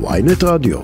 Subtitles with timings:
[0.00, 0.78] ויינט רדיו.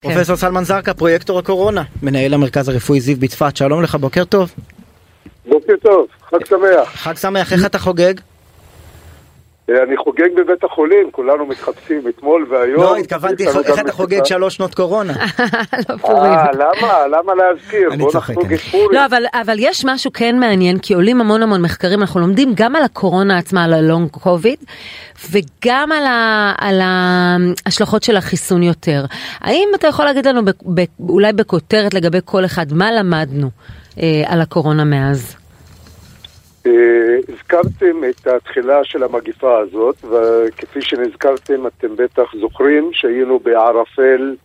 [0.00, 4.52] פרופסור סלמן זרקא, פרויקטור הקורונה, מנהל המרכז הרפואי זיו בצפת, שלום לך, בוקר טוב.
[5.46, 6.88] בוקר טוב, חג שמח.
[6.94, 8.14] חג שמח, איך אתה חוגג?
[9.70, 12.82] אה, אני חוגג בבית החולים, כולנו מתחפשים אתמול והיום.
[12.82, 14.24] לא, התכוונתי, איך אתה חוגג.
[14.24, 15.12] שלוש שנות קורונה?
[15.88, 16.32] לא פורים.
[16.32, 17.06] אה, למה?
[17.06, 17.88] למה להזכיר?
[17.92, 18.88] אני בוא צוחק, נחגוג אני- את פורים.
[18.92, 22.76] לא, אבל, אבל יש משהו כן מעניין, כי עולים המון המון מחקרים, אנחנו לומדים גם
[22.76, 24.58] על הקורונה עצמה, על הלונג קוביד,
[25.30, 25.88] וגם
[26.58, 29.04] על, ההשלכות של החיסון יותר.
[29.40, 30.40] האם אתה יכול להגיד לנו,
[31.08, 33.50] אולי בכותרת לגבי כל אחד, מה למדנו
[34.02, 35.36] אה, על הקורונה מאז?
[36.66, 44.36] אה, הזכרתם את התחילה של המגיפה הזאת, וכפי שנזכרתם, אתם בטח זוכרים שהיינו בערפל,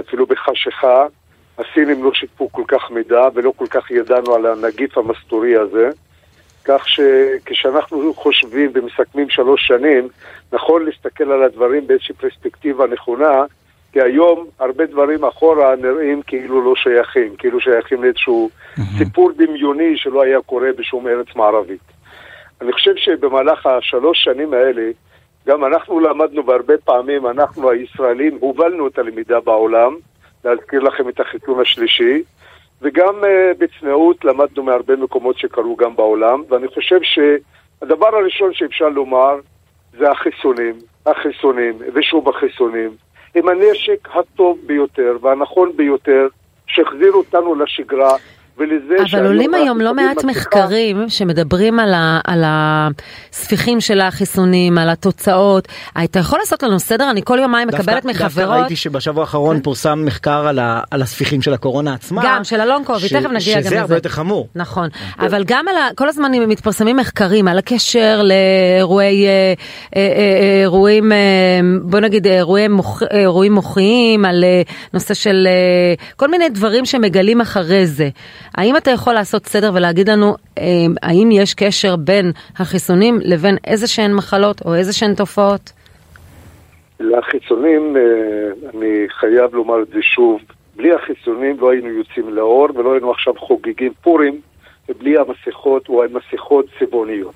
[0.00, 1.06] אפילו בחשיכה.
[1.58, 5.90] הסינים לא שיתפו כל כך מידע ולא כל כך ידענו על הנגיף המסתורי הזה.
[6.64, 10.08] כך שכשאנחנו חושבים ומסכמים שלוש שנים,
[10.52, 13.44] נכון להסתכל על הדברים באיזושהי פרספקטיבה נכונה,
[13.92, 18.50] כי היום הרבה דברים אחורה נראים כאילו לא שייכים, כאילו שייכים לאיזשהו
[18.98, 21.80] סיפור דמיוני שלא היה קורה בשום ארץ מערבית.
[22.60, 24.90] אני חושב שבמהלך השלוש שנים האלה,
[25.46, 29.96] גם אנחנו למדנו והרבה פעמים, אנחנו הישראלים, הובלנו את הלמידה בעולם,
[30.44, 32.22] להזכיר לכם את החיתון השלישי,
[32.82, 39.36] וגם uh, בצניעות למדנו מהרבה מקומות שקרו גם בעולם, ואני חושב שהדבר הראשון שאפשר לומר
[39.98, 40.74] זה החיסונים,
[41.06, 42.90] החיסונים, ושוב החיסונים,
[43.34, 46.28] הם הנשק הטוב ביותר והנכון ביותר
[46.66, 48.16] שהחזיר אותנו לשגרה.
[48.60, 54.78] ולזה אבל שהיום עולים היום לא מעט מחקרים שמדברים על, ה, על הספיחים של החיסונים,
[54.78, 55.68] על התוצאות.
[56.04, 57.10] אתה יכול לעשות לנו סדר?
[57.10, 61.02] אני כל יומיים מקבלת דווקא- דווקא מחברות, ראיתי שבשבוע האחרון פורסם מחקר על ה- על
[61.02, 62.22] הספיחים של הקורונה עצמה.
[62.24, 63.68] גם של הלונג קוביד, ש- תכף נגיע גם לזה.
[63.68, 64.48] שזה הרבה יותר חמור.
[64.54, 64.88] נכון,
[65.18, 65.88] אבל גם על ה...
[65.94, 69.30] כל הזמן מתפרסמים מחקרים על הקשר לאירועי, אה,
[69.96, 71.12] אה, אה, אירועים,
[71.82, 74.44] בוא נגיד אירועי מוח, אירועים מוחיים, על
[74.94, 75.48] נושא של
[76.16, 78.08] כל מיני דברים שמגלים אחרי זה.
[78.56, 80.64] האם אתה יכול לעשות סדר ולהגיד לנו אה,
[81.02, 85.72] האם יש קשר בין החיסונים לבין איזה שהן מחלות או איזה שהן תופעות?
[87.00, 88.02] לחיסונים, אה,
[88.74, 90.40] אני חייב לומר את זה שוב,
[90.76, 94.40] בלי החיסונים לא היינו יוצאים לאור ולא היינו עכשיו חוגגים פורים
[94.98, 97.34] בלי המסכות או המסכות צבעוניות.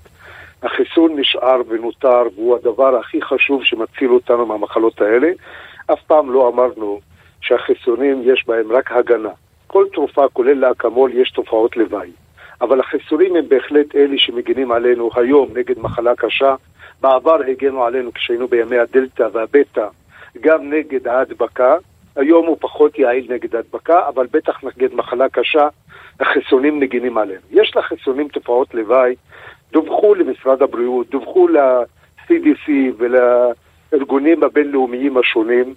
[0.63, 5.29] החיסון נשאר ונותר והוא הדבר הכי חשוב שמציל אותנו מהמחלות האלה.
[5.87, 7.01] אף פעם לא אמרנו
[7.41, 9.31] שהחיסונים יש בהם רק הגנה.
[9.75, 12.11] כל תרופה, כולל לאקמול, יש תופעות לוואי.
[12.61, 16.55] אבל החיסונים הם בהחלט אלה שמגינים עלינו היום נגד מחלה קשה.
[17.01, 19.87] בעבר הגנו עלינו כשהיינו בימי הדלתא והבטא
[20.41, 21.77] גם נגד ההדבקה.
[22.17, 25.69] היום הוא פחות יעיל נגד ההדבקה, אבל בטח נגד מחלה קשה,
[26.21, 27.41] החיסונים מגינים עלינו.
[27.51, 29.15] יש לחיסונים תופעות לוואי,
[29.73, 35.75] דווחו למשרד הבריאות, דווחו ל-CDC ולארגונים הבינלאומיים השונים,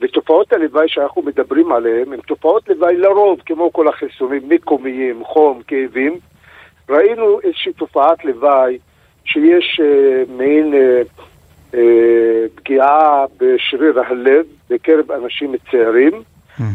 [0.00, 6.18] ותופעות הלוואי שאנחנו מדברים עליהן הן תופעות לוואי לרוב, כמו כל החיסונים, מקומיים, חום, כאבים.
[6.88, 8.78] ראינו איזושהי תופעת לוואי
[9.24, 11.02] שיש אה, מעין אה,
[11.74, 16.22] אה, פגיעה בשריר הלב בקרב אנשים צעירים,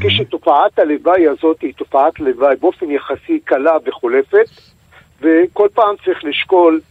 [0.02, 4.50] כשתופעת הלוואי הזאת היא תופעת לוואי באופן יחסי קלה וחולפת,
[5.22, 6.82] וכל פעם צריך לשקול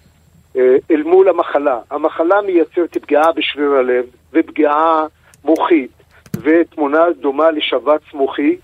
[0.56, 1.78] אה, אל מול המחלה.
[1.90, 5.06] המחלה מייצרת פגיעה בשריר הלב ופגיעה
[5.44, 5.99] מוחית
[6.42, 8.56] ותמונה דומה לשבץ מוחי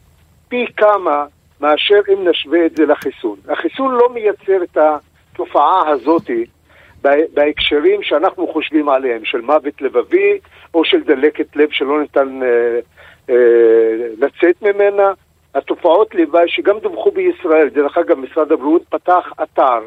[0.49, 1.25] פי כמה
[1.61, 3.37] מאשר אם נשווה את זה לחיסון.
[3.49, 4.79] החיסון לא מייצר את
[5.33, 6.45] התופעה הזאתי
[7.03, 10.39] בה- בהקשרים שאנחנו חושבים עליהם, של מוות לבבי
[10.75, 12.79] או של דלקת לב שלא ניתן אה,
[13.31, 13.35] אה,
[14.19, 15.13] לצאת ממנה.
[15.55, 19.81] התופעות לוואי שגם דווחו בישראל, דרך אגב משרד הבריאות פתח אתר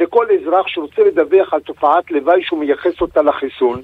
[0.00, 3.80] לכל אזרח שרוצה לדווח על תופעת לוואי שהוא מייחס אותה לחיסון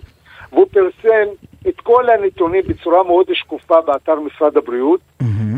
[0.52, 1.28] והוא פרסם
[1.68, 5.00] את כל הנתונים בצורה מאוד שקופה באתר משרד הבריאות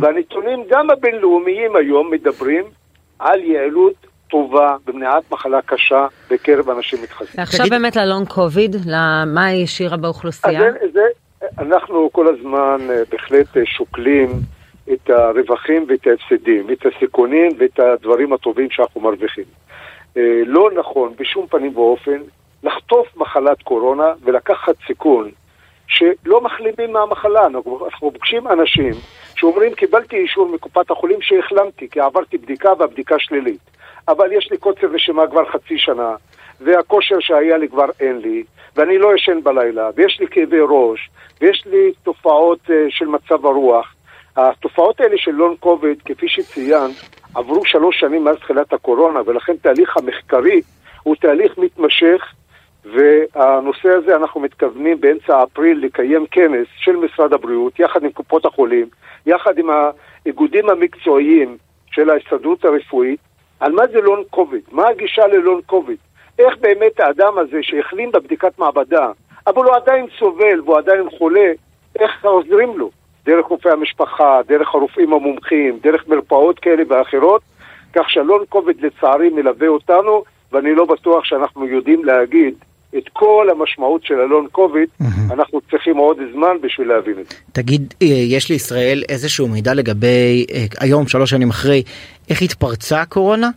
[0.00, 2.64] והנתונים גם הבינלאומיים היום מדברים
[3.18, 3.94] על יעילות
[4.30, 7.30] טובה במניעת מחלה קשה בקרב אנשים מתחסנים.
[7.38, 8.76] ועכשיו תגיד- באמת ללונג קוביד,
[9.26, 10.60] מה היא השאירה אז באוכלוסייה?
[10.60, 11.00] זה, זה,
[11.58, 14.28] אנחנו כל הזמן אה, בהחלט אה, שוקלים
[14.92, 19.44] את הרווחים ואת ההפסדים, את הסיכונים ואת הדברים הטובים שאנחנו מרוויחים.
[20.16, 22.18] אה, לא נכון בשום פנים ואופן
[22.64, 25.30] לחטוף מחלת קורונה ולקחת סיכון
[25.86, 27.46] שלא מחלימים מהמחלה.
[27.46, 28.92] אנחנו, פוגשים אנשים
[29.36, 33.70] שאומרים קיבלתי אישור מקופת החולים שהחלמתי כי עברתי בדיקה והבדיקה שלילית.
[34.08, 36.14] אבל יש לי קוצר נשימה כבר חצי שנה,
[36.60, 38.44] והכושר שהיה לי כבר אין לי,
[38.76, 41.10] ואני לא ישן בלילה, ויש לי כאבי ראש,
[41.40, 43.94] ויש לי תופעות uh, של מצב הרוח.
[44.36, 46.90] התופעות האלה של לון קוביד, כפי שציינת,
[47.34, 50.60] עברו שלוש שנים מאז תחילת הקורונה, ולכן תהליך המחקרי
[51.02, 52.32] הוא תהליך מתמשך,
[52.84, 58.86] והנושא הזה אנחנו מתכוונים באמצע אפריל לקיים כנס של משרד הבריאות יחד עם קופות החולים,
[59.26, 61.56] יחד עם האיגודים המקצועיים
[61.90, 63.20] של ההסתדרות הרפואית,
[63.60, 65.96] על מה זה לון קוביד, מה הגישה ללון קוביד,
[66.38, 69.10] איך באמת האדם הזה שהחלים בבדיקת מעבדה,
[69.46, 71.52] אבל הוא עדיין סובל והוא עדיין חולה,
[71.98, 72.90] איך עוזרים לו?
[73.24, 77.42] דרך רופאי המשפחה, דרך הרופאים המומחים, דרך מרפאות כאלה ואחרות,
[77.92, 82.54] כך שהלון קוביד לצערי מלווה אותנו, ואני לא בטוח שאנחנו יודעים להגיד
[82.98, 85.32] את כל המשמעות של הלון קוביד, mm-hmm.
[85.32, 87.36] אנחנו צריכים עוד זמן בשביל להבין את זה.
[87.52, 91.82] תגיד, אה, יש לישראל איזשהו מידע לגבי, אה, היום, שלוש שנים אחרי,
[92.30, 93.50] איך התפרצה הקורונה?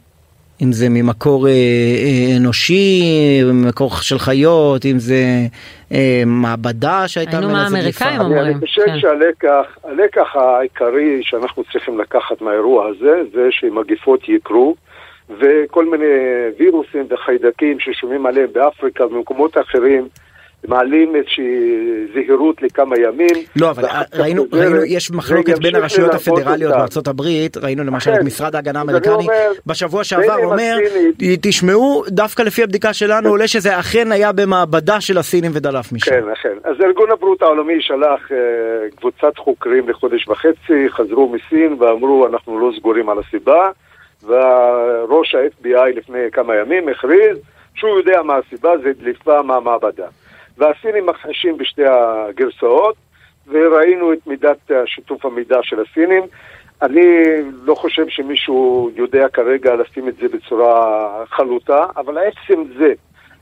[0.61, 3.03] אם זה ממקור אה, אה, אנושי,
[3.45, 5.23] ממקור של חיות, אם זה
[5.91, 8.41] אה, מעבדה שהייתה ממנה זו האמריקאים אומרים.
[8.41, 8.99] אני חושב כן.
[8.99, 14.75] שהלקח, הלקח העיקרי שאנחנו צריכים לקחת מהאירוע הזה, זה שמגיפות יקרו.
[15.29, 16.05] וכל מיני
[16.59, 20.07] וירוסים וחיידקים ששומעים עליהם באפריקה ובמקומות אחרים
[20.67, 21.43] מעלים איזושהי
[22.13, 23.35] זהירות לכמה ימים.
[23.55, 23.83] לא, אבל
[24.13, 29.27] ראינו, ראינו, יש מחלוקת בין הרשויות הפדרליות בארצות הברית, ראינו למשל את משרד ההגנה האמריקני
[29.65, 30.77] בשבוע שעבר אומר,
[31.41, 36.11] תשמעו, דווקא לפי הבדיקה שלנו עולה שזה אכן היה במעבדה של הסינים ודלף משם.
[36.11, 36.57] כן, אכן.
[36.63, 38.37] אז ארגון הבריאות העולמי שלח אה,
[38.95, 43.69] קבוצת חוקרים לחודש וחצי, חזרו מסין ואמרו אנחנו לא סגורים על הסיבה.
[44.23, 47.37] וראש ה-FBI לפני כמה ימים הכריז
[47.75, 50.07] שהוא יודע מה הסיבה, זה דליפה מהמעבדה.
[50.57, 52.95] והסינים מכחישים בשתי הגרסאות,
[53.47, 56.23] וראינו את מידת שיתוף המידע של הסינים.
[56.81, 57.23] אני
[57.63, 62.93] לא חושב שמישהו יודע כרגע לשים את זה בצורה חלוטה, אבל עצם זה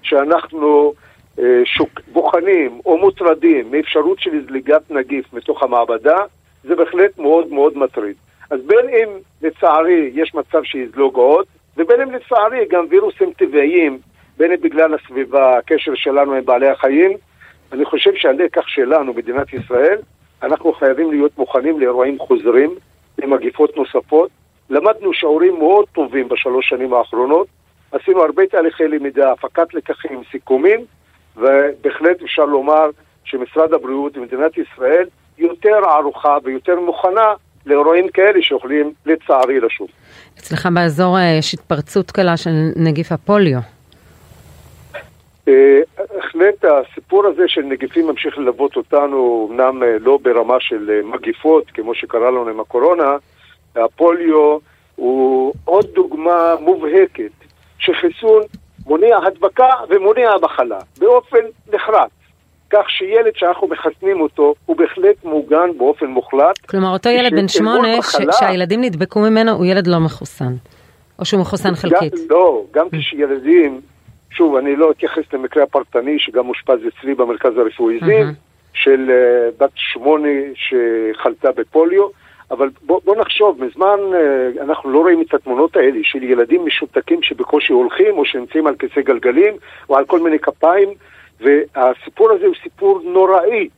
[0.01, 0.93] שאנחנו
[1.39, 6.17] אה, שוק, בוחנים או מוטרדים מאפשרות של זליגת נגיף מתוך המעבדה,
[6.63, 8.15] זה בהחלט מאוד מאוד מטריד.
[8.49, 9.09] אז בין אם
[9.41, 11.45] לצערי יש מצב שיזלוג עוד,
[11.77, 13.99] ובין אם לצערי גם וירוסים טבעיים,
[14.37, 17.11] בין אם בגלל הסביבה, הקשר שלנו עם בעלי החיים,
[17.71, 19.97] אני חושב שהלקח שלנו, מדינת ישראל,
[20.43, 22.75] אנחנו חייבים להיות מוכנים לאירועים חוזרים,
[23.17, 24.29] למגיפות נוספות.
[24.69, 27.47] למדנו שיעורים מאוד טובים בשלוש שנים האחרונות,
[27.91, 30.85] עשינו הרבה תהליכי למידה, הפקת לקחים, סיכומים,
[31.37, 32.89] ובהחלט אפשר לומר
[33.23, 35.07] שמשרד הבריאות ומדינת ישראל
[35.37, 37.33] יותר ערוכה ויותר מוכנה
[37.65, 39.87] לאירועים כאלה שיכולים לצערי לשוב.
[40.39, 43.59] אצלך באזור אה, יש התפרצות קלה של נגיף הפוליו.
[45.47, 51.71] אה, בהחלט הסיפור הזה של נגיפים ממשיך ללוות אותנו, אמנם אה, לא ברמה של מגיפות,
[51.73, 53.17] כמו שקרה לנו עם הקורונה,
[53.75, 54.57] הפוליו
[54.95, 57.31] הוא עוד דוגמה מובהקת
[57.79, 58.41] שחיסון
[58.85, 62.09] מונע הדבקה ומונע מחלה באופן נחרץ.
[62.69, 66.65] כך שילד שאנחנו מחסנים אותו הוא בהחלט מוגן באופן מוחלט.
[66.65, 68.01] כלומר אותו ילד בן שמונה.
[68.31, 70.53] שהילדים נדבקו ממנו הוא ילד לא מחוסן,
[71.19, 72.13] או שהוא מחוסן חלקית.
[72.13, 73.81] גם, לא, גם כשילדים,
[74.31, 78.27] שוב אני לא אתייחס למקרה הפרטני שגם אושפז אצלי במרכז הרפואי זיו,
[78.73, 82.07] של uh, בת שמונה שחלתה בפוליו.
[82.51, 87.23] אבל בוא, בוא נחשוב, מזמן uh, אנחנו לא רואים את התמונות האלה של ילדים משותקים
[87.23, 89.53] שבקושי הולכים או שנמצאים על כיסא גלגלים
[89.89, 90.89] או על כל מיני כפיים
[91.41, 93.69] והסיפור הזה הוא סיפור נוראי,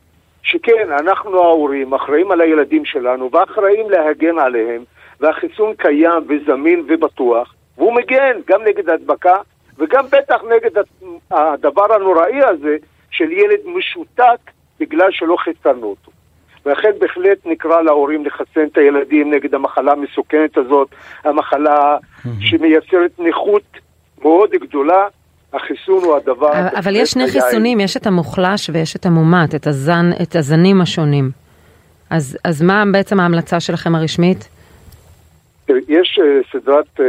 [0.42, 4.84] שכן, אנחנו ההורים אחראים על הילדים שלנו ואחראים להגן עליהם,
[5.20, 9.36] והחיסון קיים וזמין ובטוח, והוא מגן גם נגד הדבקה
[9.78, 10.82] וגם בטח נגד
[11.30, 12.76] הדבר הנוראי הזה
[13.10, 14.50] של ילד משותק
[14.80, 16.10] בגלל שלא חיסנו אותו.
[16.66, 20.88] ולכן בהחלט נקרא להורים לחסן את הילדים נגד המחלה המסוכנת הזאת,
[21.24, 21.96] המחלה
[22.40, 23.62] שמייצרת נכות
[24.22, 25.06] מאוד גדולה,
[25.52, 26.52] החיסון הוא הדבר...
[26.78, 31.30] אבל יש שני חיסונים, יש את המוחלש ויש את המומת, את, הזן, את הזנים השונים.
[32.10, 34.48] אז, אז מה בעצם ההמלצה שלכם הרשמית?
[35.88, 37.02] יש uh, סדרת uh,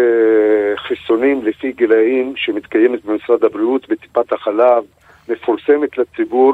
[0.77, 4.83] חיסונים לפי גילאים שמתקיימת במשרד הבריאות בטיפת החלב,
[5.29, 6.53] מפורסמת לציבור.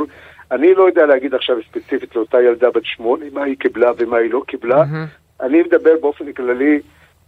[0.51, 4.31] אני לא יודע להגיד עכשיו ספציפית לאותה ילדה בת שמונה, מה היא קיבלה ומה היא
[4.31, 4.83] לא קיבלה.
[4.83, 5.43] Mm-hmm.
[5.45, 6.79] אני מדבר באופן כללי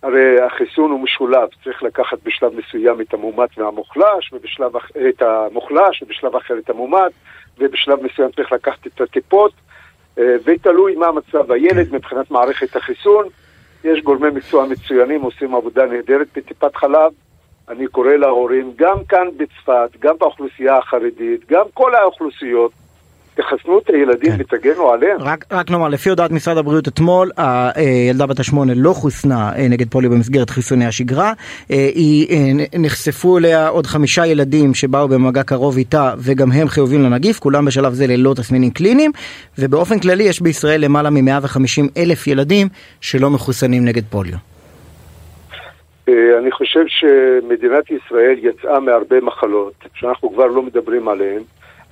[0.03, 4.71] הרי החיסון הוא משולב, צריך לקחת בשלב מסוים את המומת והמוחלש, ובשלב,
[5.09, 7.11] את המוחלש, ובשלב אחר את המומת,
[7.57, 9.51] ובשלב מסוים צריך לקחת את הטיפות,
[10.19, 13.27] אה, ותלוי מה מצב הילד מבחינת מערכת החיסון.
[13.83, 17.11] יש גורמי מקצוע מצוינים, עושים עבודה נהדרת בטיפת חלב.
[17.69, 22.71] אני קורא להורים, גם כאן בצפת, גם באוכלוסייה החרדית, גם כל האוכלוסיות,
[23.37, 24.37] תחסנו את הילדים כן.
[24.39, 25.17] ותגנו עליהם.
[25.19, 29.89] רק, רק נאמר, לפי הודעת משרד הבריאות אתמול, הילדה בת השמונה לא חוסנה אה, נגד
[29.89, 31.33] פוליו במסגרת חיסוני השגרה.
[31.71, 37.03] אה, היא, אה, נחשפו אליה עוד חמישה ילדים שבאו במגע קרוב איתה וגם הם חיובים
[37.03, 39.11] לנגיף, כולם בשלב זה ללא תסמינים קליניים,
[39.59, 42.67] ובאופן כללי יש בישראל למעלה מ-150 אלף ילדים
[43.01, 44.37] שלא מחוסנים נגד פוליו.
[46.09, 51.41] אה, אני חושב שמדינת ישראל יצאה מהרבה מחלות שאנחנו כבר לא מדברים עליהן,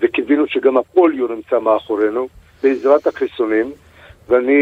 [0.02, 2.28] וקיווינו שגם הפוליו נמצא מאחורינו,
[2.64, 3.72] בעזרת החיסונים,
[4.30, 4.54] ואני,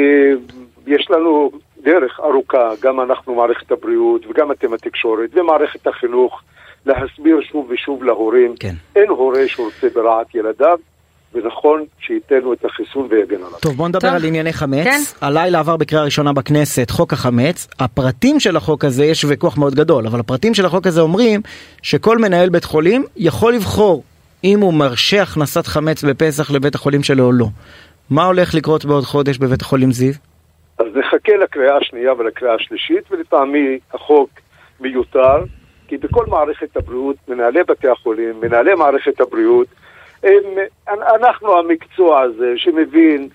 [0.88, 1.52] יש לנו
[1.84, 6.42] דרך ארוכה, גם אנחנו מערכת הבריאות וגם אתם התקשורת ומערכת החינוך,
[6.86, 8.74] להסביר שוב ושוב להורים, כן.
[8.96, 10.78] אין הורה שרוצה ברעת ילדיו,
[11.34, 13.60] ונכון שייתן את החיסון ויגן עליו.
[13.62, 14.16] טוב בוא נדבר טוב.
[14.16, 14.84] על ענייני חמץ.
[14.84, 15.00] כן.
[15.22, 17.68] הלילה עבר בקריאה ראשונה בכנסת חוק החמץ.
[17.80, 21.42] הפרטים של החוק הזה יש ויכוח מאוד גדול אבל הפרטים של החוק הזה אומרים
[21.82, 24.04] שכל מנהל בית חולים יכול לבחור
[24.44, 27.46] אם הוא מרשה הכנסת חמץ בפסח לבית החולים שלו או לא.
[28.10, 30.14] מה הולך לקרות בעוד חודש בבית החולים זיו?
[30.78, 34.30] אז נחכה לקריאה השנייה ולקריאה השלישית, ולטעמי החוק
[34.80, 35.44] מיותר,
[35.88, 39.68] כי בכל מערכת הבריאות, מנהלי בתי החולים, מנהלי מערכת הבריאות,
[40.24, 40.44] הם,
[40.88, 43.30] אנחנו המקצוע הזה שמבין,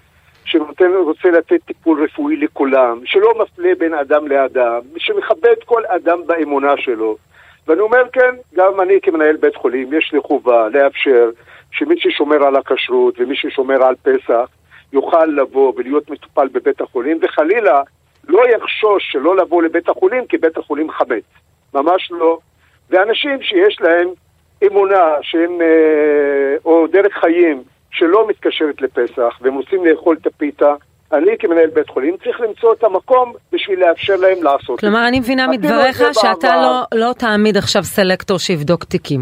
[0.45, 6.73] שנותן, רוצה לתת טיפול רפואי לכולם, שלא מפלה בין אדם לאדם, שמכבד כל אדם באמונה
[6.77, 7.17] שלו.
[7.69, 11.31] ואני אומר כן, גם אני כמנהל בית חולים, יש לי חובה לאפשר
[11.71, 14.49] שמי ששומר על הכשרות ומי ששומר על פסח,
[14.93, 17.83] יוכל לבוא ולהיות מטופל בבית החולים, וחלילה
[18.29, 21.25] לא יחשוש שלא לבוא לבית החולים כי בית החולים חמץ.
[21.75, 22.39] ממש לא.
[22.91, 24.09] ואנשים שיש להם
[24.67, 30.75] אמונה שהם, אה, או דרך חיים שלא מתקשרת לפסח, והם רוצים לאכול את הפיתה,
[31.13, 35.09] אני כמנהל בית חולים צריך למצוא את המקום בשביל לאפשר להם לעשות את כלומר, זה.
[35.09, 36.83] אני מבינה מדבריך את שאתה בעבר.
[36.93, 39.21] לא, לא תעמיד עכשיו סלקטור שיבדוק תיקים.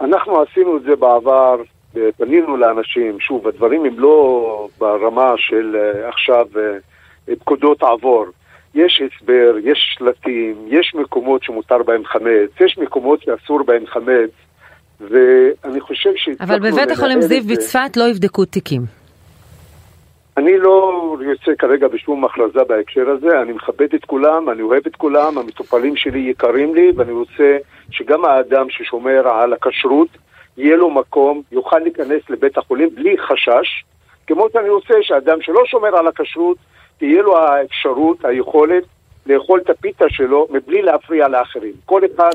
[0.00, 1.56] אנחנו עשינו את זה בעבר,
[1.96, 8.24] אה, פנינו לאנשים, שוב, הדברים הם לא ברמה של אה, עכשיו אה, פקודות עבור.
[8.74, 14.30] יש הסבר, יש שלטים, יש מקומות שמותר בהם חמץ, יש מקומות שאסור בהם חמץ,
[15.00, 17.46] ואני חושב שהצלחנו אבל בבית החולים זיו את.
[17.46, 19.03] בצפת לא יבדקו תיקים.
[20.36, 24.96] אני לא יוצא כרגע בשום הכרזה בהקשר הזה, אני מכבד את כולם, אני אוהב את
[24.96, 27.56] כולם, המטופלים שלי יקרים לי, ואני רוצה
[27.90, 30.08] שגם האדם ששומר על הכשרות,
[30.56, 33.84] יהיה לו מקום, יוכל להיכנס לבית החולים בלי חשש,
[34.26, 36.56] כמו שאני רוצה שאדם שלא שומר על הכשרות,
[36.98, 38.84] תהיה לו האפשרות, היכולת,
[39.26, 41.72] לאכול את הפיתה שלו מבלי להפריע לאחרים.
[41.84, 42.30] כל אחד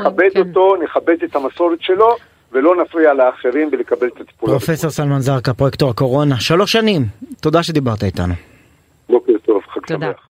[0.00, 0.40] נכבד כן.
[0.40, 2.16] אותו, נכבד את המסורת שלו,
[2.52, 4.50] ולא נפריע לאחרים ולקבל את הטיפול.
[4.50, 7.02] פרופסור סלמן זרקא פרויקטור הקורונה שלוש שנים
[7.40, 8.34] תודה שדיברת איתנו.
[9.08, 10.06] בוקר טוב, חג תודה.
[10.06, 10.26] שמח.